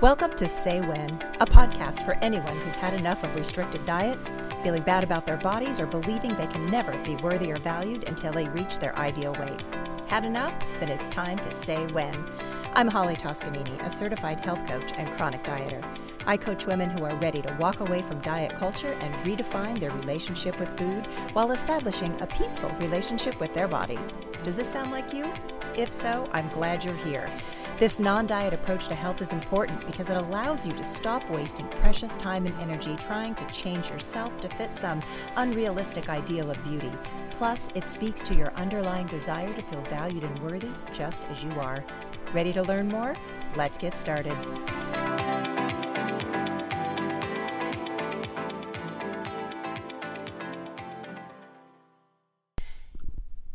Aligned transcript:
Welcome 0.00 0.36
to 0.36 0.46
Say 0.46 0.80
When, 0.80 1.10
a 1.40 1.44
podcast 1.44 2.04
for 2.04 2.14
anyone 2.22 2.56
who's 2.58 2.76
had 2.76 2.94
enough 2.94 3.24
of 3.24 3.34
restrictive 3.34 3.84
diets, 3.84 4.32
feeling 4.62 4.84
bad 4.84 5.02
about 5.02 5.26
their 5.26 5.38
bodies, 5.38 5.80
or 5.80 5.86
believing 5.86 6.36
they 6.36 6.46
can 6.46 6.70
never 6.70 6.96
be 7.02 7.16
worthy 7.16 7.50
or 7.50 7.56
valued 7.56 8.06
until 8.06 8.32
they 8.32 8.48
reach 8.50 8.78
their 8.78 8.96
ideal 8.96 9.34
weight. 9.40 9.60
Had 10.06 10.24
enough? 10.24 10.56
Then 10.78 10.88
it's 10.88 11.08
time 11.08 11.40
to 11.40 11.50
say 11.50 11.84
when. 11.88 12.14
I'm 12.74 12.86
Holly 12.86 13.16
Toscanini, 13.16 13.76
a 13.80 13.90
certified 13.90 14.38
health 14.38 14.64
coach 14.68 14.92
and 14.96 15.10
chronic 15.16 15.42
dieter. 15.42 15.84
I 16.28 16.36
coach 16.36 16.64
women 16.64 16.90
who 16.90 17.04
are 17.04 17.16
ready 17.16 17.42
to 17.42 17.56
walk 17.58 17.80
away 17.80 18.02
from 18.02 18.20
diet 18.20 18.54
culture 18.54 18.96
and 19.00 19.26
redefine 19.26 19.80
their 19.80 19.90
relationship 19.90 20.60
with 20.60 20.78
food 20.78 21.06
while 21.32 21.50
establishing 21.50 22.16
a 22.20 22.26
peaceful 22.28 22.70
relationship 22.78 23.40
with 23.40 23.52
their 23.52 23.66
bodies. 23.66 24.14
Does 24.44 24.54
this 24.54 24.72
sound 24.72 24.92
like 24.92 25.12
you? 25.12 25.32
If 25.76 25.90
so, 25.90 26.28
I'm 26.32 26.48
glad 26.50 26.84
you're 26.84 26.94
here. 26.98 27.28
This 27.78 28.00
non 28.00 28.26
diet 28.26 28.52
approach 28.52 28.88
to 28.88 28.96
health 28.96 29.22
is 29.22 29.32
important 29.32 29.86
because 29.86 30.10
it 30.10 30.16
allows 30.16 30.66
you 30.66 30.72
to 30.72 30.82
stop 30.82 31.22
wasting 31.30 31.68
precious 31.68 32.16
time 32.16 32.44
and 32.44 32.60
energy 32.60 32.96
trying 32.96 33.36
to 33.36 33.46
change 33.46 33.88
yourself 33.88 34.40
to 34.40 34.48
fit 34.48 34.76
some 34.76 35.00
unrealistic 35.36 36.08
ideal 36.08 36.50
of 36.50 36.62
beauty. 36.64 36.90
Plus, 37.30 37.68
it 37.76 37.88
speaks 37.88 38.20
to 38.22 38.34
your 38.34 38.52
underlying 38.54 39.06
desire 39.06 39.54
to 39.54 39.62
feel 39.62 39.82
valued 39.82 40.24
and 40.24 40.36
worthy 40.40 40.70
just 40.92 41.22
as 41.26 41.44
you 41.44 41.52
are. 41.52 41.84
Ready 42.34 42.52
to 42.52 42.64
learn 42.64 42.88
more? 42.88 43.16
Let's 43.54 43.78
get 43.78 43.96
started. 43.96 44.36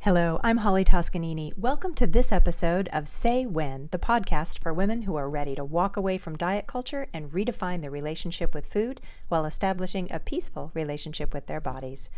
Hello, 0.03 0.37
I'm 0.43 0.57
Holly 0.57 0.83
Toscanini. 0.83 1.53
Welcome 1.55 1.93
to 1.93 2.05
this 2.05 2.33
episode 2.33 2.89
of 2.91 3.07
Say 3.07 3.45
When, 3.45 3.87
the 3.93 3.97
podcast 3.97 4.59
for 4.59 4.73
women 4.73 5.03
who 5.03 5.15
are 5.15 5.29
ready 5.29 5.55
to 5.55 5.63
walk 5.63 5.95
away 5.95 6.17
from 6.17 6.35
diet 6.35 6.67
culture 6.67 7.07
and 7.13 7.31
redefine 7.31 7.79
their 7.79 7.89
relationship 7.89 8.53
with 8.53 8.65
food 8.65 8.99
while 9.29 9.45
establishing 9.45 10.11
a 10.11 10.19
peaceful 10.19 10.71
relationship 10.73 11.33
with 11.33 11.47
their 11.47 11.61
bodies. 11.61 12.09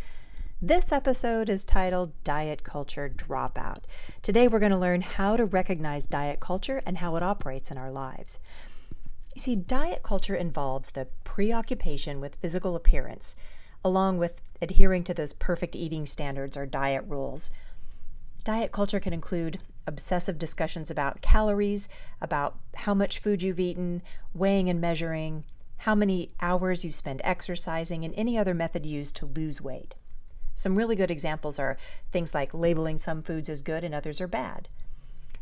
This 0.59 0.91
episode 0.91 1.47
is 1.47 1.63
titled 1.63 2.11
Diet 2.23 2.63
Culture 2.63 3.07
Dropout. 3.07 3.83
Today 4.23 4.47
we're 4.47 4.57
going 4.57 4.71
to 4.71 4.79
learn 4.79 5.01
how 5.01 5.37
to 5.37 5.45
recognize 5.45 6.07
diet 6.07 6.39
culture 6.39 6.81
and 6.87 6.97
how 6.97 7.15
it 7.17 7.21
operates 7.21 7.69
in 7.69 7.77
our 7.77 7.91
lives. 7.91 8.39
You 9.35 9.41
see, 9.41 9.55
diet 9.55 10.01
culture 10.01 10.33
involves 10.33 10.89
the 10.89 11.09
preoccupation 11.23 12.19
with 12.19 12.37
physical 12.37 12.75
appearance, 12.75 13.35
along 13.83 14.17
with 14.17 14.41
adhering 14.59 15.03
to 15.03 15.13
those 15.13 15.33
perfect 15.33 15.75
eating 15.75 16.07
standards 16.07 16.57
or 16.57 16.65
diet 16.65 17.03
rules. 17.07 17.51
Diet 18.45 18.71
culture 18.71 18.99
can 18.99 19.11
include 19.11 19.57
obsessive 19.87 20.37
discussions 20.37 20.91
about 20.91 21.19
calories, 21.19 21.89
about 22.21 22.59
how 22.75 22.93
much 22.93 23.17
food 23.17 23.41
you've 23.41 23.59
eaten, 23.59 24.03
weighing 24.35 24.69
and 24.69 24.79
measuring, 24.79 25.43
how 25.77 25.95
many 25.95 26.29
hours 26.39 26.85
you 26.85 26.91
spend 26.91 27.21
exercising, 27.23 28.05
and 28.05 28.13
any 28.15 28.37
other 28.37 28.53
method 28.53 28.85
used 28.85 29.15
to 29.15 29.25
lose 29.25 29.61
weight. 29.61 29.95
Some 30.53 30.75
really 30.75 30.95
good 30.95 31.09
examples 31.09 31.57
are 31.57 31.75
things 32.11 32.35
like 32.35 32.53
labeling 32.53 32.99
some 32.99 33.23
foods 33.23 33.49
as 33.49 33.63
good 33.63 33.83
and 33.83 33.95
others 33.95 34.21
are 34.21 34.27
bad. 34.27 34.69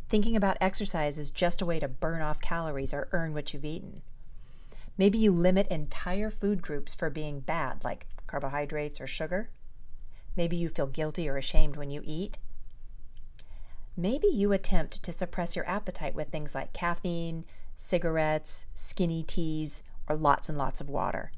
Thinking 0.08 0.34
about 0.34 0.56
exercise 0.62 1.18
as 1.18 1.30
just 1.30 1.60
a 1.60 1.66
way 1.66 1.78
to 1.80 1.88
burn 1.88 2.22
off 2.22 2.40
calories 2.40 2.94
or 2.94 3.08
earn 3.12 3.34
what 3.34 3.52
you've 3.52 3.66
eaten. 3.66 4.00
Maybe 4.96 5.18
you 5.18 5.30
limit 5.30 5.68
entire 5.68 6.30
food 6.30 6.62
groups 6.62 6.94
for 6.94 7.10
being 7.10 7.40
bad, 7.40 7.84
like 7.84 8.06
carbohydrates 8.26 8.98
or 8.98 9.06
sugar. 9.06 9.50
Maybe 10.38 10.56
you 10.56 10.70
feel 10.70 10.86
guilty 10.86 11.28
or 11.28 11.36
ashamed 11.36 11.76
when 11.76 11.90
you 11.90 12.00
eat. 12.02 12.38
Maybe 13.96 14.26
you 14.26 14.52
attempt 14.52 15.02
to 15.04 15.12
suppress 15.12 15.54
your 15.54 15.68
appetite 15.68 16.14
with 16.14 16.28
things 16.28 16.54
like 16.54 16.72
caffeine, 16.72 17.44
cigarettes, 17.76 18.66
skinny 18.74 19.22
teas, 19.22 19.82
or 20.08 20.16
lots 20.16 20.48
and 20.48 20.58
lots 20.58 20.80
of 20.80 20.88
water. 20.88 21.30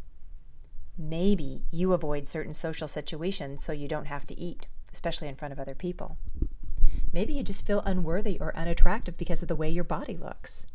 Maybe 0.97 1.65
you 1.71 1.93
avoid 1.93 2.27
certain 2.27 2.55
social 2.55 2.89
situations 2.89 3.63
so 3.63 3.73
you 3.73 3.89
don't 3.89 4.07
have 4.07 4.27
to 4.27 4.39
eat, 4.39 4.67
especially 4.91 5.29
in 5.29 5.35
front 5.37 5.53
of 5.53 5.61
other 5.61 5.75
people. 5.75 6.17
Maybe 7.13 7.35
you 7.35 7.43
just 7.43 7.67
feel 7.67 7.83
unworthy 7.85 8.39
or 8.41 8.57
unattractive 8.57 9.19
because 9.19 9.43
of 9.43 9.49
the 9.49 9.57
way 9.57 9.69
your 9.69 9.85
body 9.85 10.17
looks. 10.17 10.67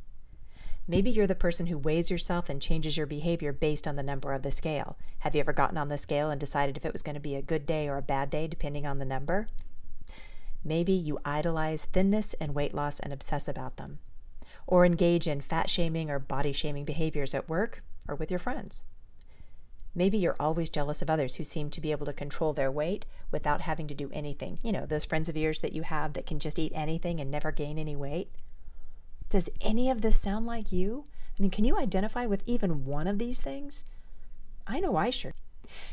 Maybe 0.87 1.09
you're 1.09 1.27
the 1.27 1.35
person 1.35 1.67
who 1.67 1.77
weighs 1.77 2.11
yourself 2.11 2.49
and 2.49 2.61
changes 2.61 2.97
your 2.97 3.07
behavior 3.07 3.51
based 3.51 3.87
on 3.87 3.95
the 3.95 4.03
number 4.03 4.33
of 4.33 4.43
the 4.43 4.51
scale. 4.51 4.97
Have 5.19 5.33
you 5.33 5.41
ever 5.41 5.53
gotten 5.53 5.77
on 5.77 5.89
the 5.89 5.97
scale 5.97 6.29
and 6.29 6.39
decided 6.39 6.77
if 6.77 6.85
it 6.85 6.93
was 6.93 7.03
going 7.03 7.15
to 7.15 7.21
be 7.21 7.35
a 7.35 7.41
good 7.41 7.65
day 7.65 7.87
or 7.87 7.97
a 7.97 8.03
bad 8.03 8.29
day 8.29 8.47
depending 8.47 8.85
on 8.85 8.99
the 8.99 9.05
number? 9.05 9.47
Maybe 10.63 10.93
you 10.93 11.19
idolize 11.25 11.85
thinness 11.85 12.33
and 12.35 12.53
weight 12.53 12.73
loss 12.73 12.99
and 12.99 13.11
obsess 13.11 13.47
about 13.47 13.77
them, 13.77 13.99
or 14.67 14.85
engage 14.85 15.27
in 15.27 15.41
fat 15.41 15.69
shaming 15.69 16.09
or 16.09 16.19
body 16.19 16.53
shaming 16.53 16.85
behaviors 16.85 17.33
at 17.33 17.49
work 17.49 17.83
or 18.07 18.15
with 18.15 18.29
your 18.29 18.39
friends. 18.39 18.83
Maybe 19.93 20.17
you're 20.17 20.37
always 20.39 20.69
jealous 20.69 21.01
of 21.01 21.09
others 21.09 21.35
who 21.35 21.43
seem 21.43 21.69
to 21.71 21.81
be 21.81 21.91
able 21.91 22.05
to 22.05 22.13
control 22.13 22.53
their 22.53 22.71
weight 22.71 23.05
without 23.29 23.61
having 23.61 23.87
to 23.87 23.95
do 23.95 24.09
anything. 24.13 24.59
You 24.63 24.71
know, 24.71 24.85
those 24.85 25.03
friends 25.03 25.27
of 25.27 25.35
yours 25.35 25.59
that 25.61 25.73
you 25.73 25.81
have 25.81 26.13
that 26.13 26.25
can 26.25 26.39
just 26.39 26.57
eat 26.57 26.71
anything 26.73 27.19
and 27.19 27.29
never 27.29 27.51
gain 27.51 27.77
any 27.77 27.95
weight. 27.95 28.29
Does 29.29 29.49
any 29.59 29.89
of 29.89 30.01
this 30.01 30.19
sound 30.19 30.45
like 30.45 30.71
you? 30.71 31.05
I 31.37 31.41
mean, 31.41 31.51
can 31.51 31.65
you 31.65 31.77
identify 31.77 32.25
with 32.25 32.43
even 32.45 32.85
one 32.85 33.07
of 33.07 33.17
these 33.17 33.41
things? 33.41 33.83
I 34.65 34.79
know 34.79 34.95
I 34.95 35.09
sure. 35.09 35.33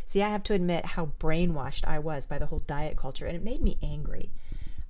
See, 0.07 0.23
I 0.23 0.29
have 0.29 0.43
to 0.45 0.55
admit 0.55 0.87
how 0.87 1.13
brainwashed 1.19 1.85
I 1.87 1.99
was 1.99 2.27
by 2.27 2.39
the 2.39 2.47
whole 2.47 2.59
diet 2.61 2.97
culture, 2.97 3.27
and 3.27 3.37
it 3.37 3.45
made 3.45 3.63
me 3.63 3.79
angry. 3.83 4.31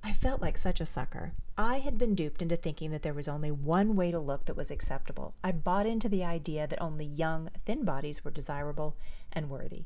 I 0.03 0.13
felt 0.13 0.41
like 0.41 0.57
such 0.57 0.79
a 0.79 0.85
sucker. 0.85 1.33
I 1.57 1.79
had 1.79 1.97
been 1.97 2.15
duped 2.15 2.41
into 2.41 2.55
thinking 2.55 2.91
that 2.91 3.01
there 3.01 3.13
was 3.13 3.27
only 3.27 3.51
one 3.51 3.95
way 3.95 4.11
to 4.11 4.19
look 4.19 4.45
that 4.45 4.55
was 4.55 4.71
acceptable. 4.71 5.35
I 5.43 5.51
bought 5.51 5.85
into 5.85 6.07
the 6.07 6.23
idea 6.23 6.67
that 6.67 6.81
only 6.81 7.05
young, 7.05 7.49
thin 7.65 7.83
bodies 7.83 8.23
were 8.23 8.31
desirable 8.31 8.95
and 9.33 9.49
worthy. 9.49 9.83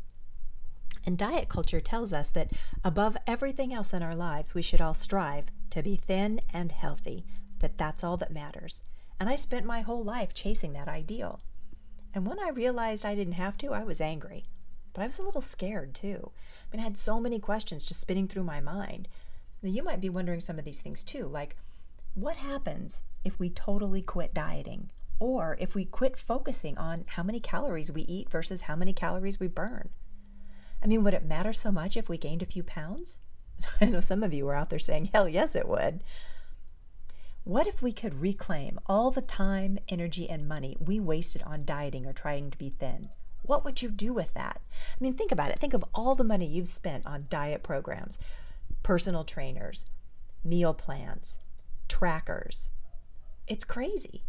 And 1.06 1.18
diet 1.18 1.50
culture 1.50 1.82
tells 1.82 2.14
us 2.14 2.30
that 2.30 2.52
above 2.84 3.18
everything 3.28 3.74
else 3.74 3.94
in 3.94 4.04
our 4.04 4.16
lives, 4.16 4.54
we 4.54 4.62
should 4.62 4.82
all 4.82 4.94
strive 4.94 5.46
to 5.72 5.84
be 5.84 5.96
thin 5.96 6.40
and 6.54 6.72
healthy, 6.72 7.26
that 7.60 7.78
that's 7.78 8.04
all 8.04 8.18
that 8.18 8.32
matters. 8.32 8.84
And 9.20 9.30
I 9.30 9.36
spent 9.36 9.66
my 9.66 9.82
whole 9.82 10.04
life 10.04 10.34
chasing 10.34 10.74
that 10.74 10.88
ideal. 10.88 11.42
And 12.14 12.26
when 12.28 12.40
I 12.40 12.50
realized 12.50 13.06
I 13.06 13.16
didn't 13.16 13.34
have 13.34 13.58
to, 13.60 13.74
I 13.74 13.84
was 13.84 14.00
angry. 14.00 14.46
But 14.94 15.02
I 15.02 15.08
was 15.08 15.18
a 15.18 15.24
little 15.24 15.42
scared 15.42 15.96
too. 15.96 16.32
I 16.72 16.76
mean, 16.76 16.82
I 16.82 16.84
had 16.84 16.98
so 16.98 17.20
many 17.20 17.40
questions 17.40 17.84
just 17.84 18.00
spinning 18.00 18.28
through 18.28 18.44
my 18.44 18.62
mind. 18.62 19.08
Now, 19.64 19.70
you 19.70 19.82
might 19.82 20.02
be 20.02 20.10
wondering 20.10 20.42
some 20.42 20.60
of 20.60 20.66
these 20.66 20.82
things 20.82 21.04
too, 21.04 21.26
like 21.26 21.56
what 22.14 22.36
happens 22.36 23.04
if 23.24 23.40
we 23.40 23.50
totally 23.50 24.02
quit 24.02 24.34
dieting? 24.34 24.92
Or 25.20 25.58
if 25.60 25.74
we 25.74 25.86
quit 25.86 26.18
focusing 26.18 26.78
on 26.78 27.06
how 27.08 27.24
many 27.24 27.40
calories 27.40 27.92
we 27.92 28.02
eat 28.02 28.30
versus 28.30 28.62
how 28.62 28.76
many 28.76 28.92
calories 28.92 29.40
we 29.40 29.48
burn? 29.48 29.90
I 30.84 30.88
mean, 30.88 31.04
would 31.04 31.14
it 31.14 31.26
matter 31.26 31.54
so 31.54 31.72
much 31.72 31.96
if 31.96 32.10
we 32.10 32.18
gained 32.18 32.42
a 32.42 32.48
few 32.48 32.62
pounds? 32.62 33.20
I 33.82 33.86
know 33.86 34.02
some 34.02 34.22
of 34.22 34.34
you 34.34 34.48
are 34.50 34.56
out 34.56 34.70
there 34.70 34.80
saying, 34.80 35.10
hell 35.14 35.30
yes, 35.30 35.56
it 35.56 35.68
would. 35.68 36.04
What 37.46 37.68
if 37.68 37.82
we 37.82 37.94
could 37.94 38.16
reclaim 38.16 38.80
all 38.86 39.12
the 39.12 39.22
time, 39.22 39.78
energy, 39.88 40.30
and 40.30 40.48
money 40.48 40.78
we 40.80 41.00
wasted 41.00 41.42
on 41.44 41.66
dieting 41.66 42.06
or 42.06 42.14
trying 42.14 42.52
to 42.52 42.58
be 42.58 42.70
thin? 42.70 43.10
What 43.44 43.66
would 43.66 43.82
you 43.82 43.90
do 43.90 44.14
with 44.14 44.34
that? 44.34 44.62
I 44.72 45.04
mean, 45.04 45.14
think 45.14 45.32
about 45.32 45.52
it. 45.52 45.60
Think 45.60 45.74
of 45.74 45.84
all 45.94 46.16
the 46.16 46.24
money 46.24 46.46
you've 46.46 46.68
spent 46.68 47.06
on 47.06 47.28
diet 47.30 47.64
programs, 47.64 48.20
personal 48.84 49.24
trainers, 49.24 49.88
meal 50.44 50.74
plans, 50.74 51.40
trackers. 51.88 52.70
It's 53.48 53.66
crazy. 53.66 54.24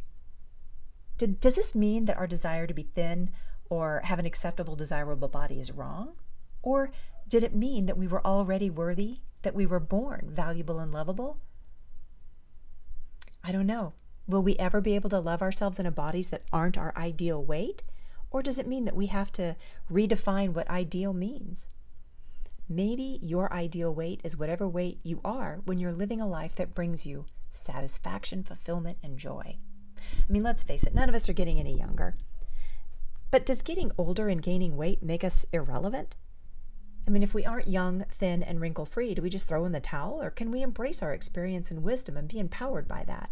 Did, 1.19 1.41
does 1.41 1.55
this 1.55 1.75
mean 1.75 2.07
that 2.07 2.17
our 2.17 2.27
desire 2.27 2.67
to 2.67 2.75
be 2.75 2.89
thin 2.95 3.31
or 3.69 4.01
have 4.05 4.19
an 4.19 4.27
acceptable, 4.27 4.77
desirable 4.77 5.29
body 5.29 5.61
is 5.61 5.73
wrong? 5.73 6.13
Or 6.63 6.91
did 7.29 7.43
it 7.43 7.55
mean 7.55 7.87
that 7.87 7.99
we 7.99 8.07
were 8.07 8.25
already 8.27 8.71
worthy, 8.71 9.19
that 9.43 9.55
we 9.55 9.67
were 9.67 9.81
born 9.81 10.31
valuable 10.33 10.79
and 10.79 10.93
lovable? 10.93 11.39
I 13.43 13.53
don't 13.53 13.67
know. 13.67 13.93
Will 14.27 14.43
we 14.43 14.57
ever 14.57 14.81
be 14.81 14.95
able 14.95 15.11
to 15.11 15.21
love 15.21 15.43
ourselves 15.43 15.79
in 15.79 15.87
a 15.87 15.91
bodies 15.91 16.29
that 16.29 16.45
aren't 16.53 16.79
our 16.79 16.95
ideal 16.97 17.45
weight? 17.45 17.83
Or 18.31 18.43
does 18.43 18.59
it 18.59 18.67
mean 18.67 18.85
that 18.87 18.97
we 18.97 19.07
have 19.07 19.31
to 19.33 19.55
redefine 19.91 20.55
what 20.55 20.69
ideal 20.69 21.13
means? 21.13 21.69
Maybe 22.69 23.19
your 23.21 23.53
ideal 23.53 23.95
weight 23.95 24.21
is 24.25 24.37
whatever 24.37 24.67
weight 24.67 24.99
you 25.03 25.21
are 25.25 25.61
when 25.65 25.79
you're 25.79 25.93
living 25.93 26.21
a 26.21 26.27
life 26.27 26.57
that 26.57 26.75
brings 26.75 27.05
you 27.05 27.27
satisfaction, 27.51 28.43
fulfillment, 28.43 28.99
and 29.03 29.19
joy. 29.19 29.59
I 29.99 30.33
mean, 30.33 30.43
let's 30.43 30.63
face 30.63 30.85
it, 30.85 30.95
none 30.95 31.09
of 31.09 31.15
us 31.15 31.29
are 31.29 31.35
getting 31.35 31.61
any 31.61 31.77
younger. 31.77 32.17
But 33.31 33.47
does 33.47 33.63
getting 33.63 33.93
older 33.99 34.29
and 34.29 34.43
gaining 34.43 34.77
weight 34.77 35.03
make 35.03 35.25
us 35.25 35.47
irrelevant? 35.53 36.15
I 37.07 37.11
mean, 37.11 37.23
if 37.23 37.35
we 37.35 37.45
aren't 37.45 37.69
young, 37.69 38.07
thin, 38.11 38.43
and 38.43 38.61
wrinkle 38.61 38.87
free, 38.87 39.15
do 39.15 39.23
we 39.23 39.29
just 39.29 39.47
throw 39.47 39.65
in 39.67 39.73
the 39.73 39.81
towel, 39.81 40.23
or 40.23 40.31
can 40.31 40.51
we 40.51 40.63
embrace 40.63 41.03
our 41.03 41.13
experience 41.13 41.71
and 41.71 41.83
wisdom 41.83 42.17
and 42.17 42.29
be 42.29 42.39
empowered 42.39 42.89
by 42.89 43.05
that? 43.07 43.29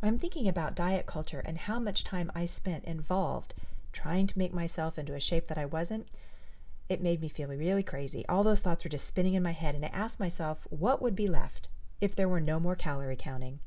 When 0.00 0.12
I'm 0.12 0.18
thinking 0.18 0.48
about 0.48 0.76
diet 0.76 1.06
culture 1.06 1.42
and 1.44 1.58
how 1.58 1.78
much 1.78 2.04
time 2.04 2.32
I 2.34 2.46
spent 2.46 2.84
involved 2.84 3.52
trying 3.92 4.26
to 4.28 4.38
make 4.38 4.54
myself 4.54 4.98
into 4.98 5.14
a 5.14 5.20
shape 5.20 5.48
that 5.48 5.58
I 5.58 5.66
wasn't, 5.66 6.06
it 6.88 7.02
made 7.02 7.20
me 7.20 7.28
feel 7.28 7.48
really 7.48 7.82
crazy. 7.82 8.24
All 8.28 8.42
those 8.42 8.60
thoughts 8.60 8.84
were 8.84 8.90
just 8.90 9.06
spinning 9.06 9.34
in 9.34 9.42
my 9.42 9.52
head, 9.52 9.74
and 9.74 9.84
I 9.84 9.88
asked 9.88 10.18
myself 10.18 10.66
what 10.70 11.02
would 11.02 11.14
be 11.14 11.28
left 11.28 11.68
if 12.00 12.14
there 12.14 12.28
were 12.28 12.40
no 12.40 12.58
more 12.58 12.76
calorie 12.76 13.16
counting, 13.16 13.60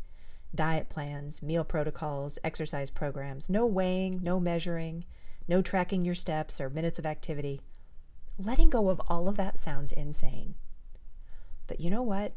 diet 0.53 0.89
plans, 0.89 1.43
meal 1.43 1.63
protocols, 1.63 2.39
exercise 2.43 2.89
programs, 2.89 3.49
no 3.49 3.65
weighing, 3.65 4.19
no 4.23 4.39
measuring, 4.39 5.05
no 5.47 5.61
tracking 5.61 6.05
your 6.05 6.15
steps 6.15 6.59
or 6.59 6.69
minutes 6.69 6.97
of 6.97 7.05
activity. 7.05 7.61
Letting 8.37 8.69
go 8.69 8.89
of 8.89 9.01
all 9.07 9.27
of 9.27 9.37
that 9.37 9.59
sounds 9.59 9.91
insane. 9.91 10.55
But 11.67 11.79
you 11.79 11.89
know 11.89 12.01
what? 12.01 12.33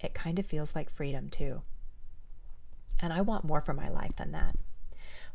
It 0.00 0.14
kind 0.14 0.38
of 0.38 0.46
feels 0.46 0.74
like 0.74 0.90
freedom 0.90 1.28
too. 1.28 1.62
And 3.00 3.12
I 3.12 3.20
want 3.20 3.44
more 3.44 3.60
for 3.60 3.72
my 3.72 3.88
life 3.88 4.16
than 4.16 4.32
that. 4.32 4.56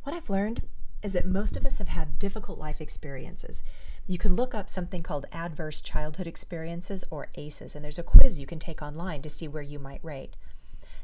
What 0.03 0.15
I've 0.15 0.29
learned 0.29 0.61
is 1.01 1.13
that 1.13 1.25
most 1.25 1.55
of 1.55 1.65
us 1.65 1.77
have 1.77 1.87
had 1.87 2.19
difficult 2.19 2.59
life 2.59 2.81
experiences. 2.81 3.63
You 4.09 4.17
can 4.17 4.35
look 4.35 4.55
up 4.55 4.71
something 4.71 5.03
called 5.03 5.27
Adverse 5.31 5.81
Childhood 5.81 6.25
Experiences 6.25 7.03
or 7.11 7.27
ACEs, 7.35 7.75
and 7.75 7.85
there's 7.85 7.99
a 7.99 8.03
quiz 8.03 8.39
you 8.39 8.47
can 8.47 8.57
take 8.57 8.81
online 8.81 9.21
to 9.21 9.29
see 9.29 9.47
where 9.47 9.61
you 9.61 9.77
might 9.77 10.03
rate. 10.03 10.35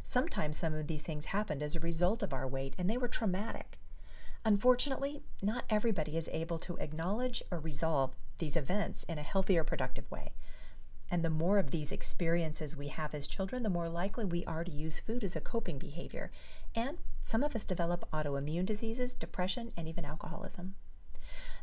Sometimes 0.01 0.57
some 0.57 0.73
of 0.73 0.87
these 0.87 1.03
things 1.03 1.25
happened 1.25 1.61
as 1.61 1.75
a 1.75 1.79
result 1.79 2.23
of 2.23 2.33
our 2.33 2.47
weight 2.47 2.73
and 2.79 2.89
they 2.89 2.97
were 2.97 3.07
traumatic. 3.07 3.77
Unfortunately, 4.43 5.21
not 5.43 5.65
everybody 5.69 6.17
is 6.17 6.31
able 6.33 6.57
to 6.57 6.77
acknowledge 6.77 7.43
or 7.51 7.59
resolve 7.59 8.15
these 8.39 8.55
events 8.55 9.03
in 9.03 9.19
a 9.19 9.23
healthy 9.23 9.55
or 9.55 9.63
productive 9.63 10.09
way. 10.09 10.31
And 11.11 11.23
the 11.23 11.29
more 11.29 11.59
of 11.59 11.69
these 11.69 11.91
experiences 11.91 12.75
we 12.75 12.87
have 12.87 13.13
as 13.13 13.27
children, 13.27 13.61
the 13.61 13.69
more 13.69 13.87
likely 13.87 14.25
we 14.25 14.43
are 14.45 14.63
to 14.63 14.71
use 14.71 14.99
food 14.99 15.23
as 15.23 15.35
a 15.35 15.41
coping 15.41 15.77
behavior. 15.77 16.31
And 16.73 16.97
some 17.21 17.43
of 17.43 17.55
us 17.55 17.65
develop 17.65 18.09
autoimmune 18.11 18.65
diseases, 18.65 19.13
depression, 19.13 19.73
and 19.77 19.87
even 19.87 20.05
alcoholism. 20.05 20.73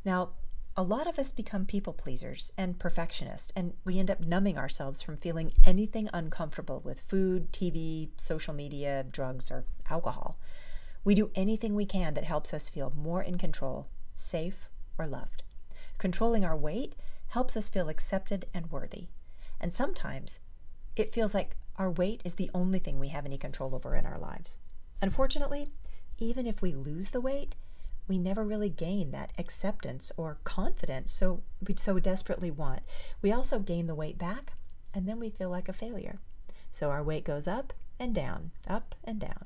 Now, 0.04 0.30
a 0.76 0.82
lot 0.82 1.06
of 1.06 1.18
us 1.18 1.32
become 1.32 1.66
people 1.66 1.92
pleasers 1.92 2.50
and 2.56 2.78
perfectionists, 2.78 3.52
and 3.54 3.74
we 3.84 3.98
end 3.98 4.10
up 4.10 4.20
numbing 4.20 4.56
ourselves 4.56 5.02
from 5.02 5.16
feeling 5.16 5.52
anything 5.64 6.08
uncomfortable 6.14 6.80
with 6.82 7.00
food, 7.00 7.52
TV, 7.52 8.08
social 8.16 8.54
media, 8.54 9.04
drugs, 9.10 9.50
or 9.50 9.64
alcohol. 9.90 10.38
We 11.04 11.14
do 11.14 11.30
anything 11.34 11.74
we 11.74 11.84
can 11.84 12.14
that 12.14 12.24
helps 12.24 12.54
us 12.54 12.70
feel 12.70 12.92
more 12.96 13.22
in 13.22 13.36
control, 13.36 13.88
safe, 14.14 14.70
or 14.96 15.06
loved. 15.06 15.42
Controlling 15.98 16.44
our 16.44 16.56
weight 16.56 16.94
helps 17.28 17.56
us 17.56 17.68
feel 17.68 17.90
accepted 17.90 18.46
and 18.54 18.70
worthy. 18.70 19.08
And 19.60 19.74
sometimes 19.74 20.40
it 20.96 21.12
feels 21.12 21.34
like 21.34 21.56
our 21.76 21.90
weight 21.90 22.22
is 22.24 22.36
the 22.36 22.50
only 22.54 22.78
thing 22.78 22.98
we 22.98 23.08
have 23.08 23.26
any 23.26 23.38
control 23.38 23.74
over 23.74 23.94
in 23.94 24.06
our 24.06 24.18
lives. 24.18 24.58
Unfortunately, 25.02 25.68
even 26.18 26.46
if 26.46 26.62
we 26.62 26.72
lose 26.72 27.10
the 27.10 27.20
weight, 27.20 27.56
we 28.08 28.18
never 28.18 28.44
really 28.44 28.68
gain 28.68 29.10
that 29.12 29.32
acceptance 29.38 30.12
or 30.16 30.38
confidence 30.44 31.12
so 31.12 31.42
we 31.66 31.74
so 31.76 31.98
desperately 31.98 32.50
want. 32.50 32.82
We 33.20 33.32
also 33.32 33.58
gain 33.58 33.86
the 33.86 33.94
weight 33.94 34.18
back 34.18 34.52
and 34.94 35.08
then 35.08 35.18
we 35.18 35.30
feel 35.30 35.50
like 35.50 35.68
a 35.68 35.72
failure. 35.72 36.18
So 36.70 36.90
our 36.90 37.02
weight 37.02 37.24
goes 37.24 37.46
up 37.46 37.72
and 37.98 38.14
down, 38.14 38.50
up 38.66 38.94
and 39.04 39.20
down. 39.20 39.44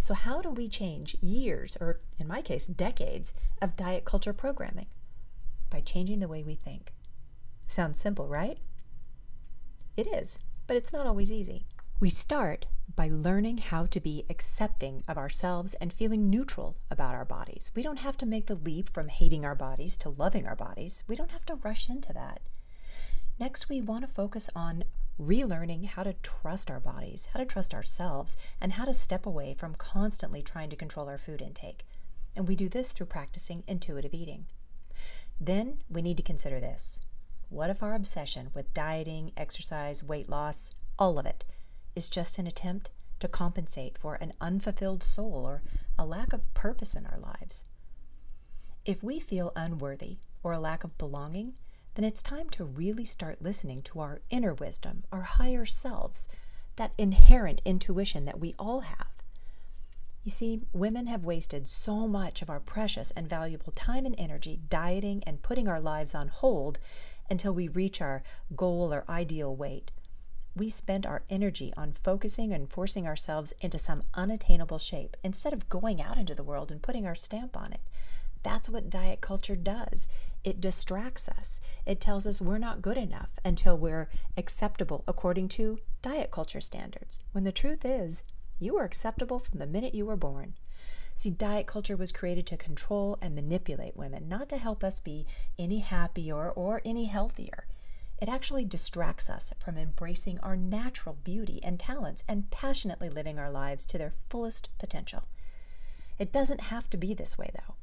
So 0.00 0.14
how 0.14 0.40
do 0.40 0.50
we 0.50 0.68
change 0.68 1.16
years 1.20 1.76
or 1.80 2.00
in 2.18 2.26
my 2.26 2.42
case 2.42 2.66
decades 2.66 3.34
of 3.60 3.76
diet 3.76 4.04
culture 4.04 4.32
programming? 4.32 4.86
By 5.70 5.80
changing 5.80 6.20
the 6.20 6.28
way 6.28 6.42
we 6.42 6.54
think. 6.54 6.92
Sounds 7.66 8.00
simple, 8.00 8.26
right? 8.26 8.58
It 9.96 10.06
is, 10.06 10.38
but 10.66 10.76
it's 10.76 10.92
not 10.92 11.06
always 11.06 11.30
easy. 11.30 11.66
We 12.00 12.10
start 12.10 12.66
by 12.98 13.08
learning 13.08 13.58
how 13.58 13.86
to 13.86 14.00
be 14.00 14.24
accepting 14.28 15.04
of 15.06 15.16
ourselves 15.16 15.72
and 15.74 15.92
feeling 15.92 16.28
neutral 16.28 16.76
about 16.90 17.14
our 17.14 17.24
bodies. 17.24 17.70
We 17.76 17.84
don't 17.84 18.00
have 18.00 18.16
to 18.16 18.26
make 18.26 18.46
the 18.48 18.56
leap 18.56 18.90
from 18.90 19.06
hating 19.06 19.44
our 19.44 19.54
bodies 19.54 19.96
to 19.98 20.08
loving 20.08 20.48
our 20.48 20.56
bodies. 20.56 21.04
We 21.06 21.14
don't 21.14 21.30
have 21.30 21.46
to 21.46 21.54
rush 21.54 21.88
into 21.88 22.12
that. 22.14 22.40
Next, 23.38 23.68
we 23.68 23.80
want 23.80 24.04
to 24.04 24.12
focus 24.12 24.50
on 24.52 24.82
relearning 25.16 25.86
how 25.90 26.02
to 26.02 26.14
trust 26.24 26.72
our 26.72 26.80
bodies, 26.80 27.28
how 27.32 27.38
to 27.38 27.46
trust 27.46 27.72
ourselves, 27.72 28.36
and 28.60 28.72
how 28.72 28.84
to 28.84 28.92
step 28.92 29.26
away 29.26 29.54
from 29.56 29.76
constantly 29.76 30.42
trying 30.42 30.68
to 30.70 30.74
control 30.74 31.08
our 31.08 31.18
food 31.18 31.40
intake. 31.40 31.86
And 32.34 32.48
we 32.48 32.56
do 32.56 32.68
this 32.68 32.90
through 32.90 33.06
practicing 33.06 33.62
intuitive 33.68 34.12
eating. 34.12 34.46
Then 35.40 35.84
we 35.88 36.02
need 36.02 36.16
to 36.16 36.24
consider 36.24 36.58
this 36.58 36.98
what 37.48 37.70
if 37.70 37.80
our 37.80 37.94
obsession 37.94 38.50
with 38.54 38.74
dieting, 38.74 39.30
exercise, 39.36 40.02
weight 40.02 40.28
loss, 40.28 40.74
all 40.98 41.16
of 41.20 41.26
it, 41.26 41.44
is 41.98 42.08
just 42.08 42.38
an 42.38 42.46
attempt 42.46 42.92
to 43.18 43.26
compensate 43.26 43.98
for 43.98 44.14
an 44.14 44.32
unfulfilled 44.40 45.02
soul 45.02 45.44
or 45.44 45.62
a 45.98 46.06
lack 46.06 46.32
of 46.32 46.54
purpose 46.54 46.94
in 46.94 47.04
our 47.04 47.18
lives? 47.18 47.64
If 48.84 49.02
we 49.02 49.18
feel 49.18 49.52
unworthy 49.56 50.18
or 50.44 50.52
a 50.52 50.60
lack 50.60 50.84
of 50.84 50.96
belonging, 50.96 51.54
then 51.96 52.04
it's 52.04 52.22
time 52.22 52.48
to 52.50 52.64
really 52.64 53.04
start 53.04 53.42
listening 53.42 53.82
to 53.82 53.98
our 53.98 54.20
inner 54.30 54.54
wisdom, 54.54 55.02
our 55.10 55.22
higher 55.22 55.66
selves, 55.66 56.28
that 56.76 56.92
inherent 56.96 57.60
intuition 57.64 58.24
that 58.26 58.38
we 58.38 58.54
all 58.60 58.82
have. 58.82 59.10
You 60.22 60.30
see, 60.30 60.60
women 60.72 61.08
have 61.08 61.24
wasted 61.24 61.66
so 61.66 62.06
much 62.06 62.42
of 62.42 62.48
our 62.48 62.60
precious 62.60 63.10
and 63.10 63.28
valuable 63.28 63.72
time 63.72 64.06
and 64.06 64.14
energy 64.16 64.60
dieting 64.70 65.24
and 65.26 65.42
putting 65.42 65.66
our 65.66 65.80
lives 65.80 66.14
on 66.14 66.28
hold 66.28 66.78
until 67.28 67.52
we 67.52 67.66
reach 67.66 68.00
our 68.00 68.22
goal 68.54 68.94
or 68.94 69.04
ideal 69.10 69.56
weight. 69.56 69.90
We 70.58 70.68
spend 70.68 71.06
our 71.06 71.22
energy 71.30 71.72
on 71.76 71.92
focusing 71.92 72.52
and 72.52 72.68
forcing 72.68 73.06
ourselves 73.06 73.54
into 73.60 73.78
some 73.78 74.02
unattainable 74.14 74.78
shape 74.78 75.16
instead 75.22 75.52
of 75.52 75.68
going 75.68 76.02
out 76.02 76.18
into 76.18 76.34
the 76.34 76.42
world 76.42 76.72
and 76.72 76.82
putting 76.82 77.06
our 77.06 77.14
stamp 77.14 77.56
on 77.56 77.72
it. 77.72 77.80
That's 78.42 78.68
what 78.68 78.90
diet 78.90 79.20
culture 79.20 79.54
does. 79.54 80.08
It 80.42 80.60
distracts 80.60 81.28
us. 81.28 81.60
It 81.86 82.00
tells 82.00 82.26
us 82.26 82.40
we're 82.40 82.58
not 82.58 82.82
good 82.82 82.96
enough 82.96 83.30
until 83.44 83.78
we're 83.78 84.08
acceptable 84.36 85.04
according 85.06 85.48
to 85.50 85.78
diet 86.02 86.32
culture 86.32 86.60
standards. 86.60 87.22
When 87.30 87.44
the 87.44 87.52
truth 87.52 87.84
is, 87.84 88.24
you 88.58 88.74
were 88.74 88.84
acceptable 88.84 89.38
from 89.38 89.60
the 89.60 89.66
minute 89.66 89.94
you 89.94 90.06
were 90.06 90.16
born. 90.16 90.54
See, 91.14 91.30
diet 91.30 91.68
culture 91.68 91.96
was 91.96 92.10
created 92.10 92.46
to 92.46 92.56
control 92.56 93.16
and 93.22 93.32
manipulate 93.32 93.96
women, 93.96 94.28
not 94.28 94.48
to 94.48 94.56
help 94.56 94.82
us 94.82 94.98
be 94.98 95.24
any 95.56 95.78
happier 95.78 96.50
or 96.50 96.82
any 96.84 97.04
healthier. 97.04 97.66
It 98.20 98.28
actually 98.28 98.64
distracts 98.64 99.30
us 99.30 99.52
from 99.58 99.78
embracing 99.78 100.40
our 100.40 100.56
natural 100.56 101.16
beauty 101.22 101.60
and 101.62 101.78
talents 101.78 102.24
and 102.28 102.50
passionately 102.50 103.08
living 103.08 103.38
our 103.38 103.50
lives 103.50 103.86
to 103.86 103.98
their 103.98 104.12
fullest 104.28 104.68
potential. 104.78 105.28
It 106.18 106.32
doesn't 106.32 106.62
have 106.62 106.90
to 106.90 106.96
be 106.96 107.14
this 107.14 107.38
way, 107.38 107.50
though. 107.54 107.76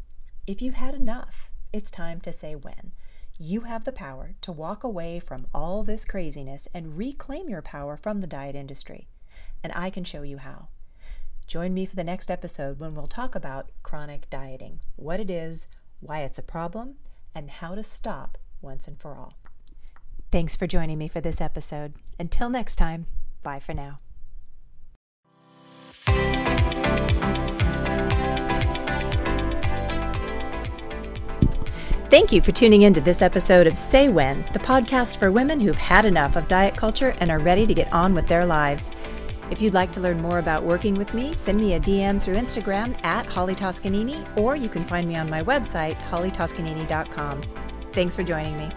If 0.45 0.61
you've 0.61 0.75
had 0.75 0.93
enough, 0.93 1.51
it's 1.71 1.89
time 1.89 2.19
to 2.21 2.33
say 2.33 2.53
when. 2.53 2.91
You 3.37 3.61
have 3.61 3.85
the 3.85 3.91
power 3.91 4.35
to 4.41 4.51
walk 4.51 4.83
away 4.83 5.19
from 5.19 5.47
all 5.53 5.83
this 5.83 6.05
craziness 6.05 6.67
and 6.73 6.97
reclaim 6.97 7.49
your 7.49 7.61
power 7.61 7.95
from 7.95 8.19
the 8.19 8.27
diet 8.27 8.55
industry. 8.55 9.07
And 9.63 9.71
I 9.73 9.89
can 9.89 10.03
show 10.03 10.21
you 10.21 10.37
how. 10.37 10.67
Join 11.47 11.73
me 11.73 11.85
for 11.85 11.95
the 11.95 12.03
next 12.03 12.29
episode 12.29 12.79
when 12.79 12.93
we'll 12.93 13.07
talk 13.07 13.35
about 13.35 13.71
chronic 13.83 14.29
dieting, 14.29 14.79
what 14.95 15.19
it 15.19 15.29
is, 15.29 15.67
why 15.99 16.21
it's 16.21 16.39
a 16.39 16.43
problem, 16.43 16.95
and 17.33 17.49
how 17.49 17.75
to 17.75 17.83
stop 17.83 18.37
once 18.61 18.87
and 18.87 18.99
for 18.99 19.15
all. 19.15 19.33
Thanks 20.35 20.57
for 20.57 20.67
joining 20.67 20.97
me 20.97 21.07
for 21.07 21.21
this 21.21 21.39
episode. 21.39 21.93
Until 22.19 22.49
next 22.49 22.75
time, 22.75 23.05
bye 23.41 23.61
for 23.61 23.73
now. 23.73 24.01
Thank 32.09 32.33
you 32.33 32.41
for 32.41 32.51
tuning 32.51 32.81
in 32.81 32.93
to 32.95 32.99
this 32.99 33.21
episode 33.21 33.65
of 33.65 33.77
Say 33.77 34.09
When, 34.09 34.41
the 34.51 34.59
podcast 34.59 35.19
for 35.19 35.31
women 35.31 35.61
who've 35.61 35.77
had 35.77 36.03
enough 36.03 36.35
of 36.35 36.49
diet 36.49 36.75
culture 36.75 37.15
and 37.21 37.31
are 37.31 37.39
ready 37.39 37.65
to 37.65 37.73
get 37.73 37.93
on 37.93 38.13
with 38.13 38.27
their 38.27 38.45
lives. 38.45 38.91
If 39.51 39.61
you'd 39.61 39.73
like 39.73 39.93
to 39.93 40.01
learn 40.01 40.21
more 40.21 40.39
about 40.39 40.63
working 40.63 40.95
with 40.95 41.13
me, 41.13 41.33
send 41.33 41.61
me 41.61 41.75
a 41.75 41.79
DM 41.79 42.21
through 42.21 42.35
Instagram 42.35 43.01
at 43.05 43.25
Holly 43.25 43.55
Toscanini, 43.55 44.21
or 44.35 44.57
you 44.57 44.67
can 44.67 44.83
find 44.83 45.07
me 45.07 45.15
on 45.15 45.29
my 45.29 45.41
website, 45.41 45.95
hollytoscanini.com. 46.09 47.41
Thanks 47.93 48.17
for 48.17 48.23
joining 48.23 48.57
me. 48.57 48.69